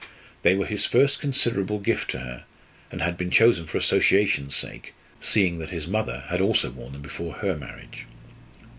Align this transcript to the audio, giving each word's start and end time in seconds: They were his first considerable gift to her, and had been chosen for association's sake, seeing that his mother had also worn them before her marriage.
They 0.41 0.55
were 0.55 0.65
his 0.65 0.87
first 0.87 1.19
considerable 1.21 1.77
gift 1.77 2.09
to 2.09 2.19
her, 2.21 2.45
and 2.89 3.03
had 3.03 3.19
been 3.19 3.29
chosen 3.29 3.67
for 3.67 3.77
association's 3.77 4.55
sake, 4.55 4.95
seeing 5.19 5.59
that 5.59 5.69
his 5.69 5.87
mother 5.87 6.23
had 6.29 6.41
also 6.41 6.71
worn 6.71 6.93
them 6.93 7.03
before 7.03 7.33
her 7.35 7.55
marriage. 7.55 8.07